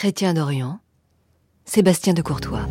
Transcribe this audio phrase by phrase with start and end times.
[0.00, 0.80] Chrétien d'Orient,
[1.66, 2.66] Sébastien de Courtois.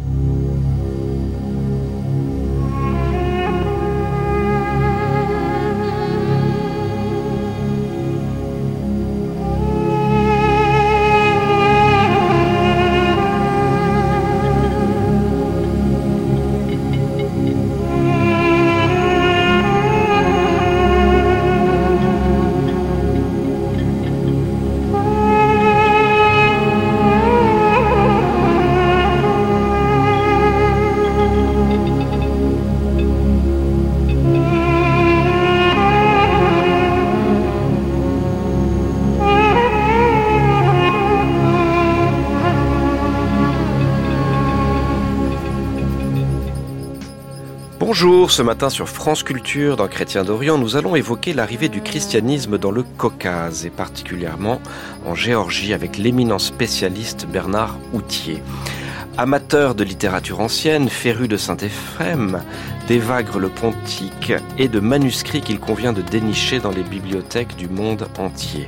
[47.92, 52.60] Bonjour, ce matin sur France Culture, dans Chrétien d'Orient, nous allons évoquer l'arrivée du christianisme
[52.60, 54.62] dans le Caucase et particulièrement
[55.08, 58.44] en Géorgie avec l'éminent spécialiste Bernard Houtier.
[59.18, 62.44] Amateur de littérature ancienne, féru de Saint-Éphrem,
[62.88, 68.08] d'évagre le pontique et de manuscrits qu'il convient de dénicher dans les bibliothèques du monde
[68.20, 68.68] entier.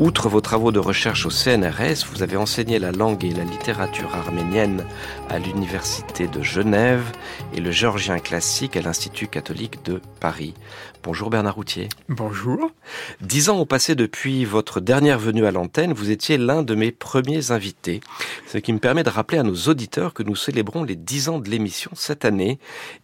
[0.00, 4.14] Outre vos travaux de recherche au CNRS, vous avez enseigné la langue et la littérature
[4.14, 4.84] arménienne
[5.28, 7.10] à l'Université de Genève
[7.52, 10.54] et le géorgien classique à l'Institut catholique de Paris.
[11.04, 11.88] Bonjour Bernard Routier.
[12.08, 12.72] Bonjour.
[13.20, 15.92] Dix ans ont passé depuis votre dernière venue à l'antenne.
[15.92, 18.00] Vous étiez l'un de mes premiers invités.
[18.46, 21.38] Ce qui me permet de rappeler à nos auditeurs que nous célébrons les dix ans
[21.38, 22.58] de l'émission cette année.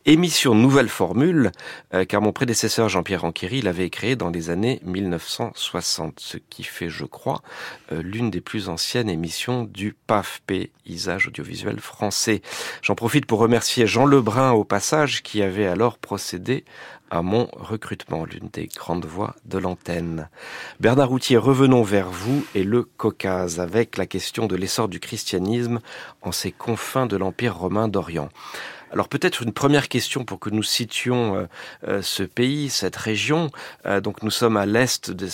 [0.06, 1.52] Émission nouvelle formule,
[1.94, 6.88] euh, car mon prédécesseur Jean-Pierre Anquery l'avait créée dans les années 1960, ce qui fait,
[6.88, 7.42] je crois,
[7.92, 12.42] euh, l'une des plus anciennes émissions du PAF, Paysage audiovisuel français.
[12.82, 16.64] J'en profite pour remercier Jean Lebrun au passage, qui avait alors procédé
[17.14, 20.28] à mon recrutement, l'une des grandes voix de l'antenne.
[20.80, 25.78] Bernard Routier, revenons vers vous et le Caucase avec la question de l'essor du christianisme
[26.22, 28.30] en ces confins de l'Empire romain d'Orient.
[28.94, 31.46] Alors peut-être une première question pour que nous citions euh,
[31.88, 33.50] euh, ce pays, cette région.
[33.86, 35.28] Euh, donc nous sommes à l'est de,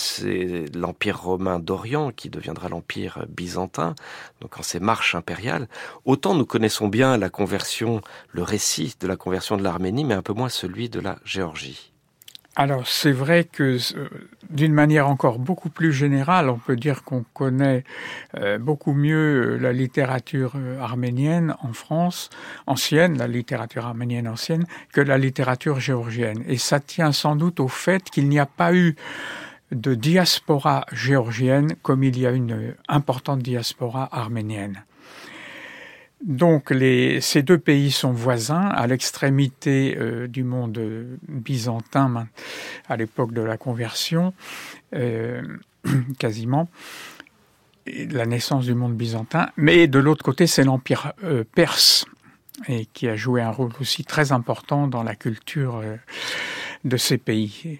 [0.75, 3.93] l'Empire romain d'Orient qui deviendra l'Empire byzantin,
[4.41, 5.67] donc en ces marches impériales.
[6.05, 10.23] Autant nous connaissons bien la conversion, le récit de la conversion de l'Arménie, mais un
[10.23, 11.90] peu moins celui de la Géorgie.
[12.57, 14.09] Alors c'est vrai que euh,
[14.49, 17.85] d'une manière encore beaucoup plus générale, on peut dire qu'on connaît
[18.37, 22.29] euh, beaucoup mieux euh, la littérature arménienne en France,
[22.67, 26.43] ancienne, la littérature arménienne ancienne, que la littérature géorgienne.
[26.45, 28.95] Et ça tient sans doute au fait qu'il n'y a pas eu
[29.71, 34.83] de diaspora géorgienne comme il y a une importante diaspora arménienne.
[36.23, 36.73] Donc
[37.21, 40.79] ces deux pays sont voisins à l'extrémité euh, du monde
[41.27, 42.27] byzantin
[42.87, 44.33] à l'époque de la conversion,
[44.93, 45.41] euh,
[46.19, 46.69] quasiment,
[47.87, 49.49] la naissance du monde byzantin.
[49.57, 52.05] Mais de l'autre côté, c'est l'empire euh, perse
[52.67, 55.81] et qui a joué un rôle aussi très important dans la culture
[56.83, 57.79] de ces pays.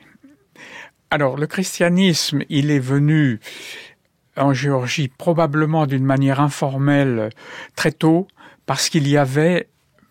[1.12, 3.40] Alors le christianisme, il est venu
[4.38, 7.30] en Géorgie probablement d'une manière informelle
[7.76, 8.28] très tôt,
[8.66, 9.68] parce qu'il y avait,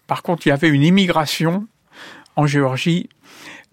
[0.06, 1.66] par contre, il y avait une immigration
[2.36, 3.08] en Géorgie,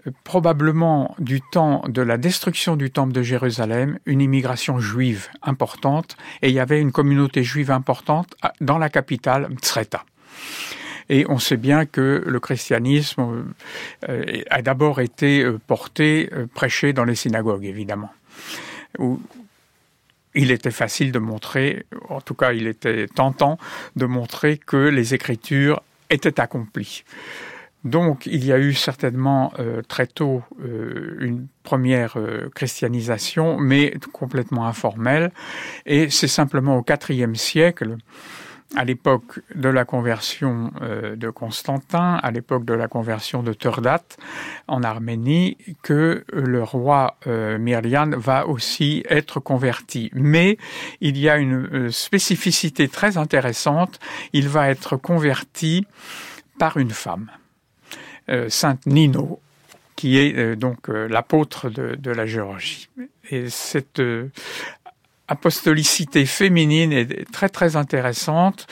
[0.06, 6.18] euh, probablement du temps de la destruction du temple de Jérusalem, une immigration juive importante,
[6.41, 10.06] et il y avait une communauté juive importante dans la capitale, Tsreta.
[11.09, 13.46] Et on sait bien que le christianisme
[14.09, 18.12] euh, a d'abord été euh, porté, prêché dans les synagogues, évidemment,
[20.37, 23.57] il était facile de montrer, en tout cas il était tentant
[23.95, 27.03] de montrer que les Écritures étaient accomplies.
[27.83, 33.93] Donc il y a eu certainement euh, très tôt euh, une première euh, christianisation, mais
[34.11, 35.31] complètement informelle,
[35.85, 37.97] et c'est simplement au IVe siècle
[38.75, 44.03] à l'époque de la conversion euh, de Constantin, à l'époque de la conversion de Turdat
[44.67, 50.09] en Arménie, que le roi euh, Myrlian va aussi être converti.
[50.13, 50.57] Mais
[51.00, 53.99] il y a une euh, spécificité très intéressante,
[54.34, 55.85] il va être converti
[56.59, 57.29] par une femme,
[58.49, 59.40] Sainte Nino,
[59.96, 62.90] qui est donc l'apôtre de, de, la Géorgie.
[63.29, 64.02] Et cette
[65.28, 68.68] apostolicité féminine est très très intéressante.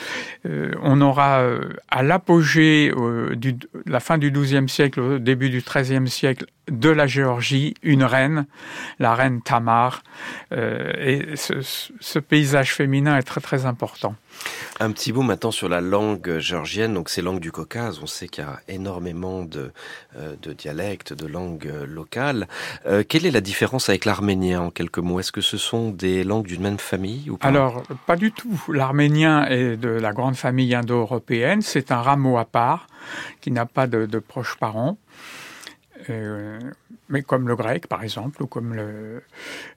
[0.46, 1.44] on aura
[1.90, 3.56] à l'apogée de
[3.86, 8.45] la fin du XIIe siècle, au début du XIIIe siècle, de la Géorgie une reine,
[9.00, 10.03] la reine Tamar.
[10.51, 14.15] et ce, paysage féminin est très très important.
[14.79, 18.00] Un petit mot maintenant sur la langue géorgienne, donc ces langues du Caucase.
[18.01, 19.71] On sait qu'il y a énormément de,
[20.41, 22.47] de dialectes, de langues locales.
[23.07, 25.19] quelle est la différence avec l'arménien en quelques mots?
[25.19, 27.47] Est-ce que ce sont des langues d'une même famille ou pas?
[27.47, 28.61] Alors, pas du tout.
[28.69, 31.61] L'arménien est de la grande famille indo-européenne.
[31.61, 32.88] C'est un rameau à part
[33.41, 34.97] qui n'a pas de, proches parents.
[36.10, 36.60] Euh,
[37.10, 38.75] mais comme le grec, par exemple, ou comme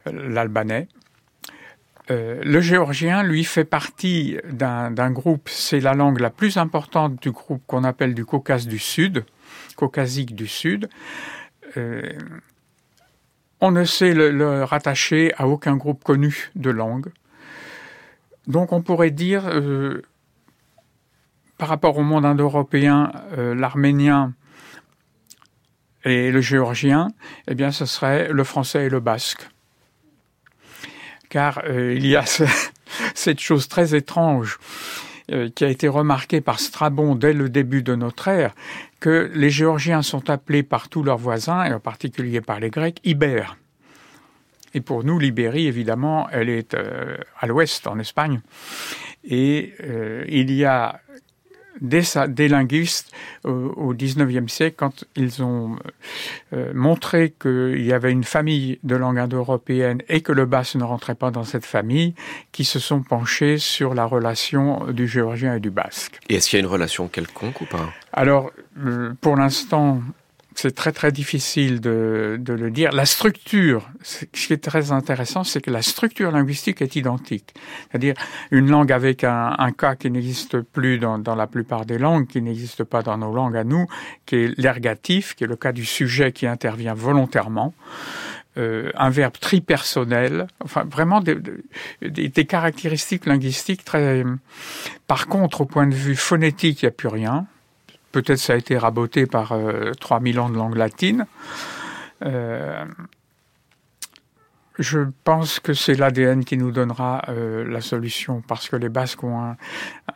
[0.07, 0.89] l'albanais.
[2.11, 7.31] Euh, le géorgien, lui, fait partie d'un groupe, c'est la langue la plus importante du
[7.31, 9.25] groupe qu'on appelle du Caucase du Sud,
[9.77, 10.89] caucasique du Sud.
[11.77, 12.03] Euh,
[13.61, 17.11] on ne sait le, rattacher à aucun groupe connu de langue.
[18.47, 19.43] Donc on pourrait dire,
[21.59, 24.33] par rapport au monde indo-européen, l'arménien
[26.05, 27.09] et le géorgien,
[27.49, 29.49] eh bien ce serait le français et le basque.
[31.29, 32.25] Car euh, il y a
[33.15, 34.59] cette chose très étrange
[35.55, 38.55] qui a été remarquée par Strabon dès le début de notre ère,
[38.99, 42.99] que les Géorgiens sont appelés par tous leurs voisins, et en particulier par les Grecs,
[43.05, 43.59] Ibères.
[44.75, 48.41] Et pour nous, l'Ibérie, évidemment, elle est euh, à l'ouest, en Espagne.
[49.25, 51.01] Et euh, il y a
[51.81, 53.13] des, des linguistes
[53.45, 55.77] au XIXe siècle, quand ils ont
[56.53, 60.85] euh, montré qu'il y avait une famille de langue indo-européenne et que le basque ne
[60.85, 62.15] rentrait pas dans cette famille,
[62.53, 66.19] qui se sont penchés sur la relation du géorgien et du basque.
[66.29, 67.91] Et est-ce qu'il y a une relation quelconque ou pas?
[68.13, 68.51] Alors,
[68.85, 70.03] euh, pour l'instant,
[70.61, 72.91] c'est très très difficile de, de, le dire.
[72.91, 77.55] La structure, ce qui est très intéressant, c'est que la structure linguistique est identique.
[77.89, 78.15] C'est-à-dire
[78.51, 82.27] une langue avec un, un cas qui n'existe plus dans, dans, la plupart des langues,
[82.27, 83.87] qui n'existe pas dans nos langues à nous,
[84.27, 87.73] qui est l'ergatif, qui est le cas du sujet qui intervient volontairement.
[88.57, 91.37] Euh, un verbe tripersonnel, enfin vraiment des,
[92.03, 94.25] des, des, caractéristiques linguistiques très.
[95.07, 97.47] Par contre, au point de vue phonétique, il n'y a plus rien.
[98.13, 99.55] Peut-être ça a été raboté par
[100.01, 101.27] 3000 euh, ans de langue latine.
[102.25, 102.85] Euh,
[104.79, 109.25] je pense que c'est l'ADN qui nous donnera euh, la solution, parce que les Basques
[109.25, 109.57] ont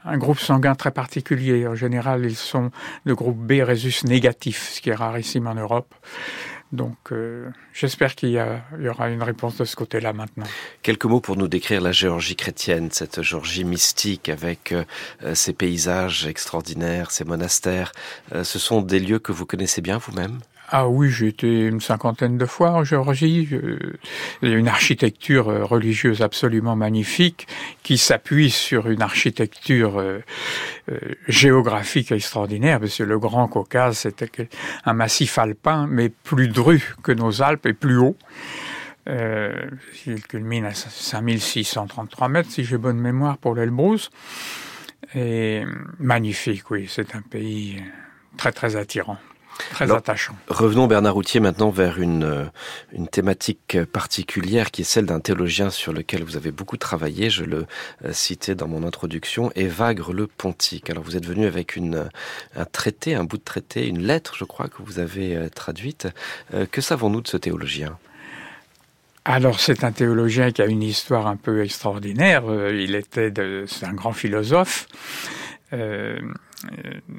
[0.05, 1.67] un, groupe sanguin très particulier.
[1.67, 2.71] En général, ils sont
[3.05, 5.93] de groupe B résus négatif, ce qui est rarissime en Europe.
[6.73, 10.47] Donc euh, j'espère qu'il y, aura une réponse de ce côté-là maintenant.
[10.83, 14.85] Quelques mots pour nous décrire la Géorgie chrétienne, cette Géorgie mystique avec euh,
[15.35, 17.93] ses paysages extraordinaires, ses monastères.
[18.35, 20.41] Euh, ce sont des lieux que vous connaissez bien vous-même?
[20.75, 23.47] Ah oui, j'ai été une cinquantaine de fois en Géorgie.
[23.53, 23.79] Euh,
[24.41, 27.47] une architecture euh, religieuse absolument magnifique
[27.83, 30.21] qui s'appuie sur une architecture euh,
[31.29, 34.49] géographique extraordinaire, parce que le Grand Caucase, c'était
[34.87, 38.17] un massif alpin, mais plus dru que nos Alpes et plus haut.
[39.11, 39.53] Euh,
[40.07, 44.09] il culmine à 5633 mètres, si j'ai bonne mémoire, pour l'Elbrus.
[45.15, 45.65] Et
[45.99, 47.83] magnifique, oui, c'est un pays
[48.39, 49.19] très très attirant.
[49.71, 50.35] Très attachant.
[50.49, 52.45] Revenons Bernard Routier maintenant vers une, euh,
[52.93, 57.31] une thématique particulière qui est celle d'un théologien sur lequel vous avez beaucoup travaillé.
[57.31, 57.67] Je le
[58.05, 60.91] euh, citais dans mon introduction, Évagre le Pontique.
[60.91, 62.09] Alors vous êtes venu avec une,
[62.57, 66.09] un traité, un bout de traité, une lettre, je crois, que vous avez euh, traduite.
[66.71, 67.99] Que savons-nous de ce théologien?
[69.25, 72.43] Alors c'est un théologien qui a une histoire un peu extraordinaire.
[72.73, 73.33] Il était,
[73.67, 74.89] c'est un grand philosophe.
[75.73, 76.19] Euh, euh,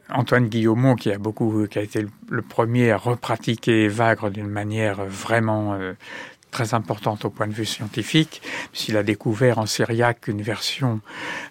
[0.09, 5.05] Antoine Guillaumont, qui a beaucoup, qui a été le premier à repratiquer Vagre d'une manière
[5.05, 5.93] vraiment euh,
[6.51, 8.41] très importante au point de vue scientifique,
[8.71, 11.01] puisqu'il a découvert en syriaque une version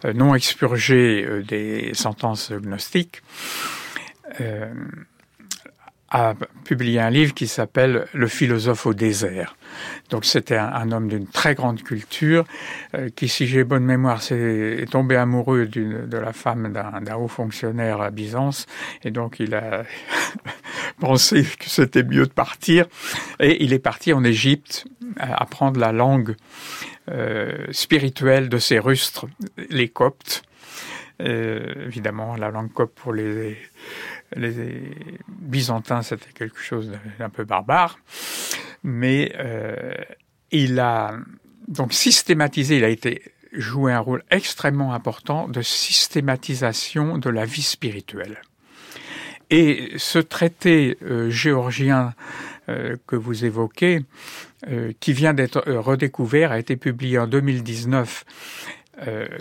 [0.05, 3.23] euh, non expurgée des sentences gnostiques
[6.15, 9.57] a publié un livre qui s'appelle Le philosophe au désert.
[10.11, 12.45] Donc c'était un, homme d'une très grande culture
[12.95, 18.03] euh, qui, si j'ai bonne mémoire, est, tombé amoureux de la femme d'un haut fonctionnaire
[18.03, 18.67] à Byzance
[19.05, 19.85] et donc il a
[21.01, 22.87] pensé que c'était mieux de partir
[23.41, 24.85] et il est parti en Égypte
[25.19, 26.37] apprendre la langue
[27.11, 29.27] euh, spirituelle de ses rustres,
[29.71, 30.43] les Coptes.
[31.21, 33.57] Euh, évidemment, la langue copte pour les
[34.37, 34.91] les
[35.29, 37.99] Byzantins, c'était quelque chose d'un peu barbare,
[38.83, 39.95] mais euh,
[40.51, 41.17] il a
[41.69, 43.23] donc systématisé, il a été
[43.53, 48.41] joué un rôle extrêmement important de systématisation de la vie spirituelle.
[49.51, 52.15] Et ce traité euh, géorgien
[52.69, 54.05] euh, que vous évoquez,
[55.01, 58.25] qui vient d'être redécouvert, a été publié en 2019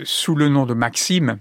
[0.02, 1.38] sous le nom de Maxime,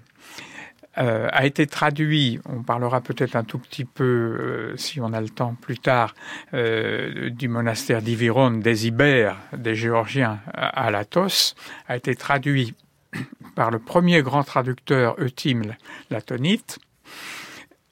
[0.98, 5.22] euh, a été traduit, on parlera peut-être un tout petit peu, euh, si on a
[5.22, 6.14] le temps plus tard,
[6.54, 11.56] euh, du monastère d'Iviron des Ibères, des Géorgiens à Latos,
[11.88, 12.76] a été traduit
[13.56, 15.76] par le premier grand traducteur Eutyme
[16.10, 16.80] Latonite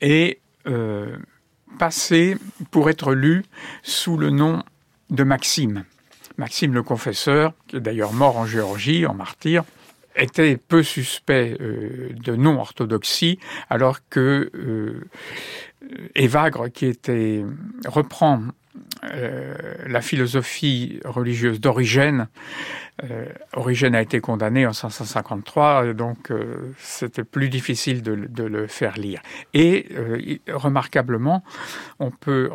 [0.02, 0.40] et
[1.80, 2.38] passé
[2.70, 3.44] pour être lu
[3.82, 4.62] sous le nom
[5.10, 5.84] de Maxime.
[6.38, 9.64] Maxime le confesseur, qui est d'ailleurs mort en Géorgie, en martyr,
[10.20, 15.08] était peu suspect euh, de non-orthodoxie, alors que euh,
[16.16, 17.44] Évagre, qui était
[17.88, 18.42] reprend
[19.06, 19.56] euh,
[19.88, 22.28] la philosophie religieuse d'Origène.
[23.06, 28.98] Euh, Origène a été condamné en 553, donc euh, c'était plus difficile de, le faire
[28.98, 29.22] lire.
[29.54, 29.88] Et
[30.48, 31.44] remarquablement,
[32.00, 32.50] on peut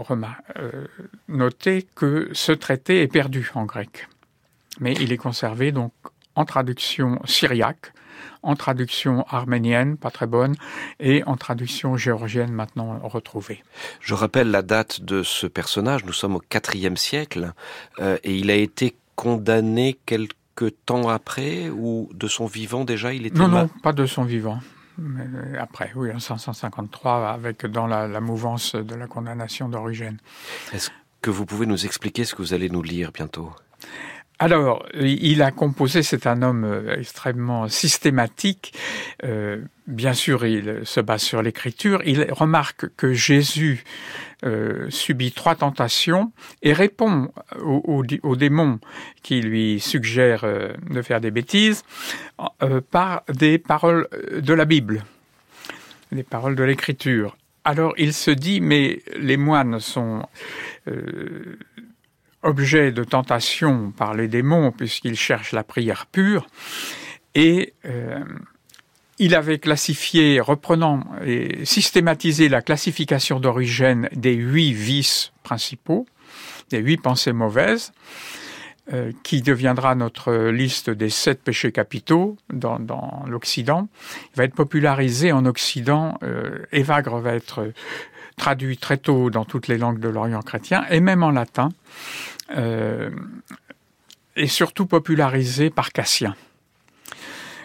[1.29, 4.09] noter que ce traité est perdu en grec,
[4.81, 5.93] mais il est conservé donc
[6.35, 7.93] en traduction syriaque,
[8.43, 10.55] en traduction arménienne, pas très bonne,
[11.01, 13.63] et en traduction géorgienne maintenant retrouvée.
[14.01, 16.43] Je rappelle la date de ce personnage, nous sommes au
[16.75, 17.53] IVe siècle,
[18.01, 23.27] euh, et il a été condamné quelque temps après, ou de son vivant déjà il
[23.27, 23.39] était...
[23.39, 24.61] Non, non, pas de son vivant.
[25.01, 30.19] Euh, après, oui, en 553, avec dans la, la mouvance de la condamnation d'origine.
[30.73, 33.51] Est-ce que vous pouvez nous expliquer ce que vous allez nous lire bientôt?
[34.41, 38.75] Alors, il a composé, c'est un homme euh, extrêmement systématique.
[39.23, 42.03] Euh, bien sûr, il se base sur l'écriture.
[42.05, 43.85] Il remarque que Jésus
[44.45, 48.81] euh, subit trois tentations et répond aux, démons
[49.23, 51.85] qui lui suggèrent de faire des bêtises
[52.91, 55.05] par des paroles de la Bible,
[56.11, 57.37] des paroles de l'écriture.
[57.65, 60.27] Alors il se dit, mais les moines sont
[62.45, 66.47] objet de tentation par les démons puisqu'il cherche la prière pure.
[67.35, 68.23] Et euh,
[69.19, 76.07] il avait classifié, reprenant et systématisé la classification d'origine des huit vices principaux,
[76.71, 77.93] des huit pensées mauvaises,
[78.93, 83.89] euh, qui deviendra notre liste des sept péchés capitaux dans, l'Occident.
[84.33, 86.19] Il va être popularisé en Occident.
[86.23, 87.73] Euh, Évagre va être
[88.37, 92.34] traduit très tôt dans toutes les langues de l'Orient chrétien et même en latin euh,
[92.51, 96.35] et surtout popularisé par Cassien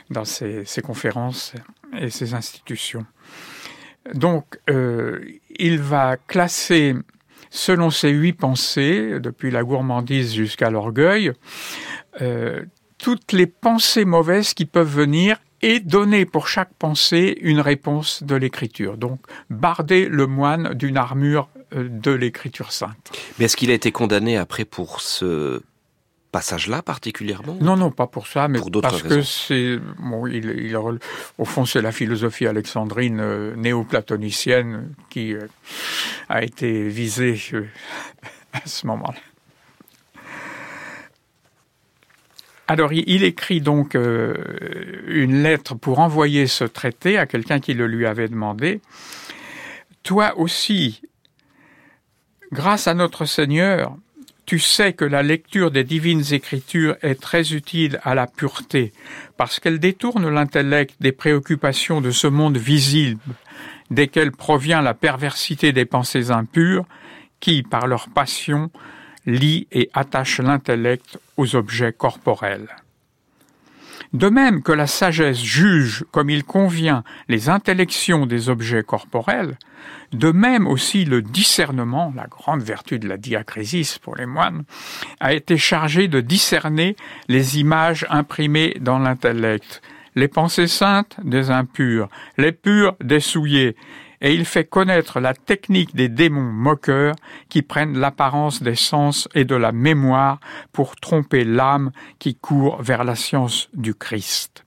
[0.10, 1.54] dans ses, conférences
[1.98, 3.06] et ses institutions.
[4.14, 5.20] Donc, euh,
[5.58, 6.96] il va classer,
[7.50, 11.32] selon ses huit pensées, depuis la gourmandise jusqu'à l'orgueil,
[12.22, 12.64] euh,
[12.98, 18.36] toutes les pensées mauvaises qui peuvent venir et donner pour chaque pensée une réponse de
[18.36, 18.98] l'écriture.
[18.98, 19.20] Donc,
[19.50, 23.12] barder le moine d'une armure euh, de l'écriture sainte.
[23.38, 25.62] Mais est-ce qu'il a été condamné après pour ce
[26.32, 30.78] passage-là particulièrement Non, non, pas pour ça, mais pour parce que c'est, bon, il,
[31.38, 35.48] au fond, c'est la philosophie alexandrine euh, néo-platonicienne qui euh,
[36.28, 37.40] a été visée
[38.54, 39.20] à ce moment-là.
[42.68, 48.06] Alors, il écrit donc une lettre pour envoyer ce traité à quelqu'un qui le lui
[48.06, 48.80] avait demandé.
[50.04, 51.02] Toi aussi,
[52.52, 53.96] Grâce à notre Seigneur,
[54.48, 58.92] tu sais que la lecture des divines écritures est très utile à la pureté,
[59.38, 63.22] parce qu'elle détourne l'intellect des préoccupations de ce monde visible,
[63.92, 66.86] desquelles provient la perversité des pensées impures,
[67.40, 68.72] qui, par leur passion,
[69.28, 72.70] lient et attachent l'intellect aux objets corporels.
[74.14, 79.58] De même que la sagesse juge comme il convient les intellections des objets corporels,
[80.12, 84.64] de même aussi le discernement, la grande vertu de la diacrésis pour les moines,
[85.20, 86.96] a été chargé de discerner
[87.28, 89.82] les images imprimées dans l'intellect,
[90.16, 93.76] les pensées saintes des impurs, les purs des souillés,
[94.22, 97.16] et il fait connaître la technique des démons moqueurs
[97.50, 100.40] qui prennent l'apparence des sens et de la mémoire
[100.72, 104.64] pour tromper l'âme qui court vers la science du Christ.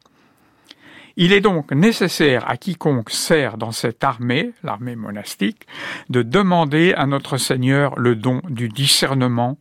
[1.16, 5.66] Il est donc nécessaire à quiconque sert dans cette armée, l'armée monastique,
[6.08, 9.58] de demander à notre Seigneur le don du discernement,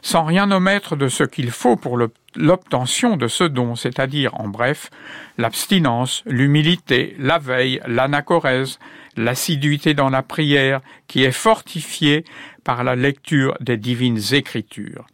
[0.00, 1.98] sans rien omettre de ce qu'il faut pour
[2.36, 4.88] l'obtention de ce don, c'est-à-dire, en bref,
[5.36, 8.78] l'abstinence, l'humilité, la veille, l'anachorèse,
[9.16, 12.24] l'assiduité dans la prière qui est fortifiée
[12.64, 15.06] par la lecture des divines écritures.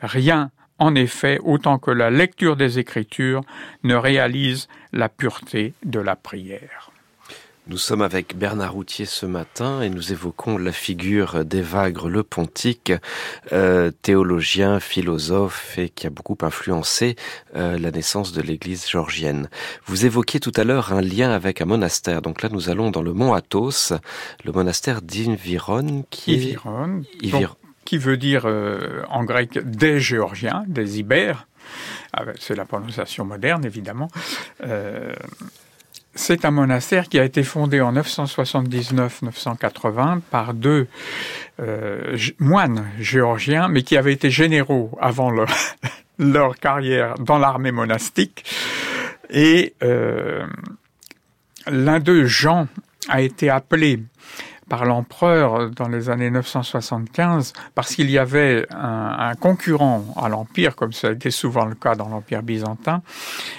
[0.00, 3.42] Rien, en effet, autant que la lecture des écritures
[3.82, 6.93] ne réalise la pureté de la prière.
[7.66, 12.92] Nous sommes avec Bernard Routier ce matin et nous évoquons la figure d'Evagre le Pontique,
[13.52, 17.16] euh, théologien, philosophe et qui a beaucoup influencé
[17.56, 19.48] euh, la naissance de l'Église georgienne.
[19.86, 22.20] Vous évoquiez tout à l'heure un lien avec un monastère.
[22.20, 23.94] Donc là, nous allons dans le mont Athos,
[24.44, 26.56] le monastère d'Inviron, qui
[27.86, 31.46] qui veut dire euh, en grec des Géorgiens, des Ibères.
[32.12, 34.08] Ah ben, c'est la prononciation moderne, évidemment.
[36.16, 40.86] C'est un monastère qui a été fondé en 979-980 par deux
[41.60, 45.30] euh, moines géorgiens, mais qui avaient été généraux avant
[46.18, 48.44] leur, carrière dans l'armée monastique.
[49.30, 50.46] Et euh,
[51.66, 52.68] l'un d'eux, Jean,
[53.08, 53.98] a été appelé
[54.68, 60.92] par l'empereur dans les années 975 parce qu'il y avait un, concurrent à l'empire, comme
[60.92, 63.02] ça a été souvent le cas dans l'empire byzantin,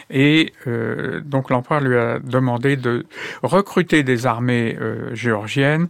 [0.09, 3.05] et euh, donc l'empereur lui a demandé de
[3.43, 5.87] recruter des armées euh, géorgiennes.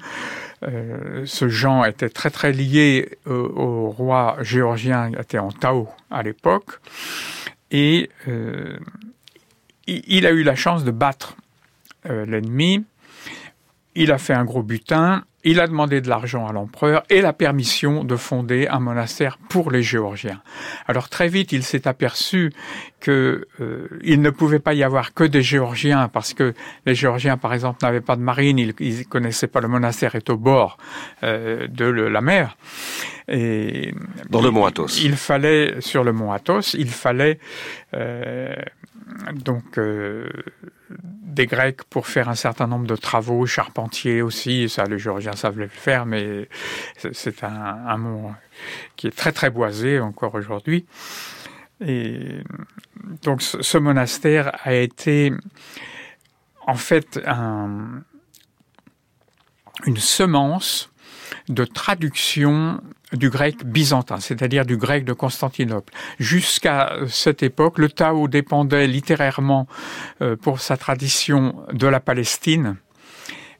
[0.63, 6.23] Euh, ce Jean était très très lié au roi géorgien, il était en Tao à
[6.23, 6.79] l'époque,
[7.71, 8.09] et
[9.87, 11.35] il a eu la chance de battre
[12.05, 12.85] l'ennemi
[13.95, 17.31] il a fait un gros butin, il a demandé de l'argent à l'empereur et la
[17.31, 20.41] permission de fonder un monastère pour les Géorgiens.
[20.87, 22.51] Alors très vite, il s'est aperçu
[22.99, 26.55] que euh, il ne pouvait pas y avoir que des Géorgiens parce que
[26.87, 30.31] les Géorgiens, par exemple, n'avaient pas de marine, ils, ne connaissaient pas le monastère est
[30.31, 30.77] au bord
[31.23, 32.57] euh, de la mer.
[33.27, 33.93] Et
[34.29, 34.99] dans le mont Athos.
[35.03, 37.39] Il, fallait sur le mont Athos, il fallait
[37.93, 38.55] euh,
[39.33, 39.79] donc
[40.91, 45.59] des Grecs pour faire un certain nombre de travaux, charpentiers aussi, ça les Géorgiens savent
[45.59, 46.49] le faire, mais
[47.11, 47.49] c'est un,
[47.87, 48.33] un mont
[48.95, 50.85] qui est très très boisé encore aujourd'hui.
[51.81, 52.39] Et
[53.23, 55.33] donc ce monastère a été
[56.65, 58.01] en fait un,
[59.85, 60.91] une semence
[61.49, 62.81] de traduction
[63.13, 65.93] du grec byzantin, c'est-à-dire du grec de Constantinople.
[66.19, 69.67] Jusqu'à cette époque, le Tao dépendait littérairement
[70.21, 72.77] euh, pour sa tradition de la Palestine.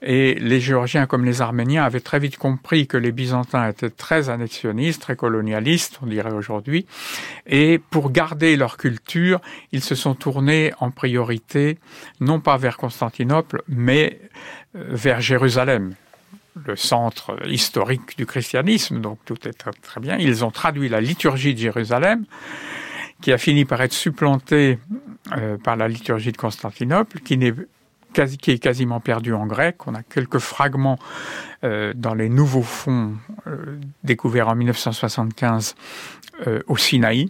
[0.02, 4.30] Et les Géorgiens comme les Arméniens avaient très vite compris que les Byzantins étaient très
[4.30, 6.86] annexionnistes, très colonialistes, on dirait aujourd'hui.
[7.48, 9.42] Et pour garder leur culture,
[9.72, 11.80] ils se sont tournés en priorité,
[12.20, 14.20] non pas vers Constantinople, mais
[14.76, 15.96] euh, vers Jérusalem
[16.64, 20.18] le centre historique du christianisme, donc tout est très bien.
[20.18, 22.26] Ils ont traduit la liturgie de Jérusalem,
[23.22, 24.80] qui a fini par être supplantée
[25.38, 29.88] euh, par la liturgie de Constantinople, qui, est, quasiment perdue en grec.
[29.88, 31.00] On a quelques fragments
[31.64, 33.16] euh, dans les nouveaux fonds
[33.48, 35.76] euh, découverts en 1975
[36.68, 37.30] au Sinaï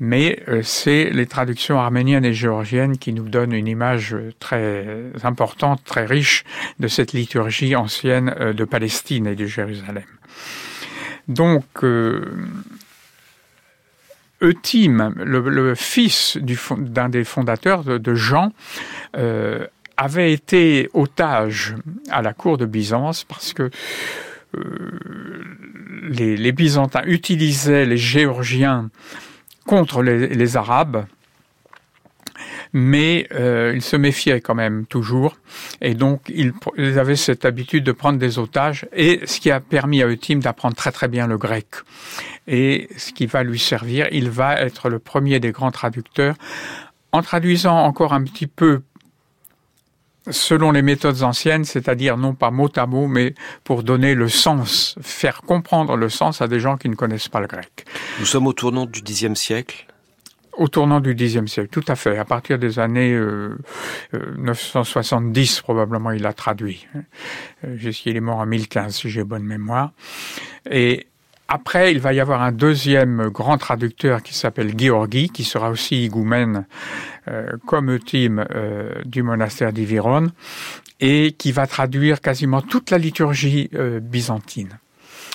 [0.00, 4.86] mais euh, c'est les traductions arméniennes et géorgiennes qui nous donnent une image très
[5.22, 6.44] importante, très riche
[6.80, 10.04] de cette liturgie ancienne euh, de Palestine et de Jérusalem.
[11.28, 12.24] Donc, euh,
[14.42, 18.52] Eutyme, le, fils d'un des fondateurs de, Jean,
[19.96, 21.76] avait été otage
[22.10, 23.70] à la cour de Byzance parce que
[26.02, 28.90] les, Byzantins utilisaient les Géorgiens
[29.66, 31.06] contre les, Arabes,
[32.72, 35.36] mais euh, ils se méfiaient quand même toujours,
[35.80, 36.52] et donc ils,
[36.98, 40.76] avaient cette habitude de prendre des otages, et ce qui a permis à Eutyme d'apprendre
[40.76, 41.66] très très bien le grec.
[42.46, 46.34] Et ce qui va lui servir, il va être le premier des grands traducteurs,
[47.12, 48.82] en traduisant encore un petit peu
[50.30, 54.96] selon les méthodes anciennes, c'est-à-dire non pas mot à mot, mais pour donner le sens,
[55.02, 57.84] faire comprendre le sens à des gens qui ne connaissent pas le grec.
[58.20, 59.86] Nous sommes au tournant du Xe siècle
[60.56, 62.16] au tournant du Xe siècle, tout à fait.
[62.16, 63.58] À partir des années euh,
[64.38, 66.86] 970, euh, probablement, il a traduit.
[67.64, 69.92] Euh, Jusqu'il est mort en 1015, si j'ai bonne mémoire.
[70.70, 71.08] Et
[71.48, 76.04] après, il va y avoir un deuxième grand traducteur qui s'appelle Georgi, qui sera aussi
[76.04, 76.66] higoumène
[77.28, 80.28] euh, comme Euthyme euh, du monastère d'Iviron,
[81.00, 84.78] et qui va traduire quasiment toute la liturgie euh, byzantine.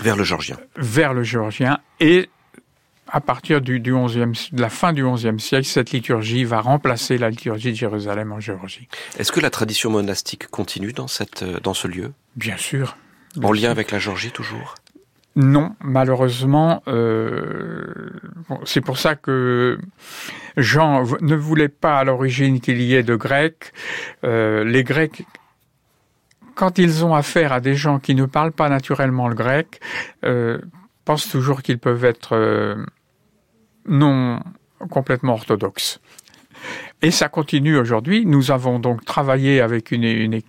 [0.02, 0.58] Vers le géorgien.
[0.78, 1.80] Vers le géorgien.
[2.00, 2.30] Et
[3.08, 7.20] à partir du, du 11e, de la fin du XIe siècle, cette liturgie va remplacer
[7.20, 8.88] la liturgie de Jérusalem en Géorgie.
[9.18, 12.14] Est-ce que la tradition monastique continue dans, cette, dans ce lieu?
[12.36, 12.98] Bien sûr.
[13.44, 14.76] en lien avec la Géorgie toujours?
[15.36, 18.10] Non, malheureusement, euh,
[18.66, 19.80] c'est pour ça que
[20.58, 23.72] Jean ne voulait pas à l'origine qu'il y ait de Grecs.
[24.24, 25.26] Euh, les Grecs,
[26.56, 29.80] quand ils ont affaire à des gens qui ne parlent pas naturellement le grec,
[30.26, 30.60] euh,
[31.06, 32.76] pensent toujours qu'ils peuvent être
[33.88, 34.40] non
[34.90, 36.02] complètement orthodoxes.
[37.02, 38.26] Et ça continue aujourd'hui.
[38.26, 40.42] Nous avons donc travaillé avec une, une,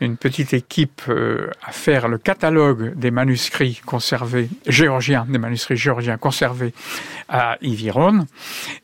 [0.00, 6.18] une petite équipe euh, à faire le catalogue des manuscrits conservés géorgiens, des manuscrits géorgiens
[6.18, 6.74] conservés
[7.30, 8.26] à Iviron.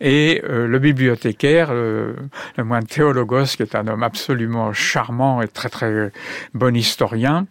[0.00, 2.14] Et euh, le bibliothécaire, euh,
[2.56, 6.12] le moine Théologos, qui est un homme absolument charmant et très très
[6.54, 7.46] bon historien,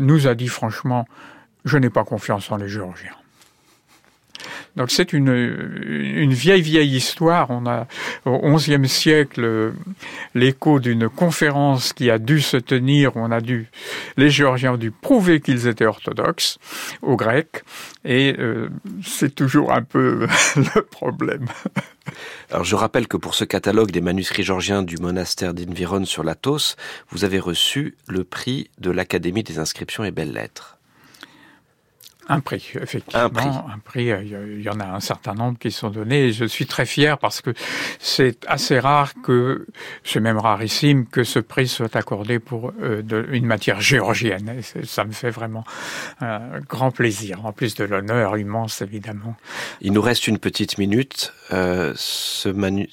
[0.00, 1.06] nous a dit franchement,
[1.64, 3.12] je n'ai pas confiance en les Géorgiens.
[4.76, 7.50] Donc c'est une, une vieille vieille histoire.
[7.50, 7.86] On a
[8.24, 9.72] au XIe siècle
[10.34, 13.16] l'écho d'une conférence qui a dû se tenir.
[13.16, 13.68] On a dû
[14.16, 16.58] les Géorgiens ont dû prouver qu'ils étaient orthodoxes
[17.02, 17.62] aux Grecs
[18.04, 18.68] et euh,
[19.04, 21.46] c'est toujours un peu le problème.
[22.50, 26.76] Alors je rappelle que pour ce catalogue des manuscrits georgiens du monastère d'Inviron sur l'Athos,
[27.10, 30.78] vous avez reçu le prix de l'Académie des inscriptions et belles-lettres.
[32.28, 33.24] Un prix, effectivement.
[33.24, 34.06] Un prix.
[34.06, 36.32] Il y en a un certain nombre qui sont donnés.
[36.32, 37.52] je suis très fier parce que
[37.98, 39.66] c'est assez rare que,
[40.04, 44.62] c'est même rarissime que ce prix soit accordé pour euh, une matière géorgienne.
[44.84, 45.64] ça me fait vraiment
[46.20, 49.36] un grand plaisir, en plus de l'honneur immense, évidemment.
[49.80, 51.32] Il nous reste une petite minute.
[51.52, 52.88] Euh, ce manu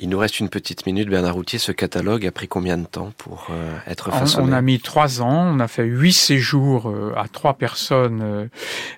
[0.00, 1.58] il nous reste une petite minute, Bernard Routier.
[1.58, 5.20] Ce catalogue a pris combien de temps pour euh, être façonné on, a mis trois
[5.20, 5.54] ans.
[5.54, 8.48] On a fait huit séjours euh, à trois personnes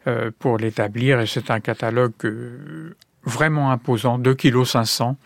[0.06, 1.20] euh, pour l'établir.
[1.20, 2.12] Et c'est un catalogue
[3.24, 5.16] vraiment imposant, 2 kg 500,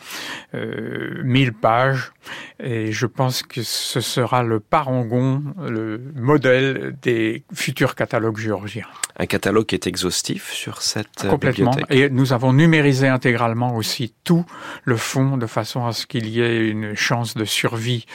[0.55, 2.13] euh, 1000 pages,
[2.61, 8.87] et je pense que ce sera le parangon, le modèle des futurs catalogues géorgiens.
[9.19, 14.15] Un catalogue qui est exhaustif sur cette euh, Complètement, et nous avons numérisé intégralement aussi
[14.25, 14.45] tout
[14.85, 18.07] le fond de façon à ce qu'il y ait une chance de survie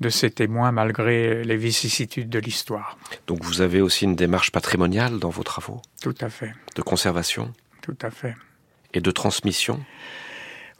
[0.00, 2.98] de ces témoins malgré les vicissitudes de l'histoire.
[3.26, 6.52] Donc vous avez aussi une démarche patrimoniale dans vos travaux Tout à fait.
[6.74, 8.34] De conservation Tout à fait
[8.94, 9.80] et de transmission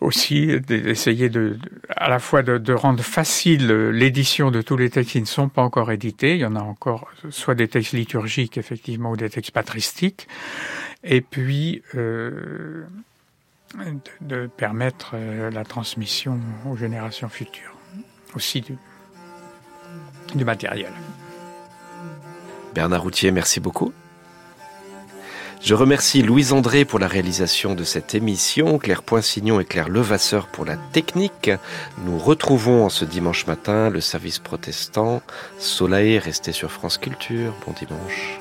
[0.00, 1.58] aussi d'essayer de,
[1.96, 5.62] à la fois de, rendre facile l'édition de tous les textes qui ne sont pas
[5.62, 6.34] encore édités.
[6.34, 10.28] Il y en a encore soit des textes liturgiques effectivement ou des textes patristiques,
[11.02, 12.84] et puis euh,
[14.20, 16.38] de, permettre euh, la transmission
[16.70, 17.74] aux générations futures,
[18.34, 18.76] aussi du,
[20.34, 20.92] du matériel.
[22.74, 23.92] Bernard Routier, merci beaucoup.
[25.60, 30.46] Je remercie Louise André pour la réalisation de cette émission, Claire Poinsignon et Claire Levasseur
[30.46, 31.50] pour la technique.
[32.04, 35.20] Nous retrouvons en ce dimanche matin le service protestant.
[35.58, 37.52] Soleil, restez sur France Culture.
[37.66, 38.38] Bon dimanche.